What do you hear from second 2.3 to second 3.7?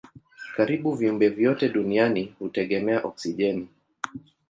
hutegemea oksijeni.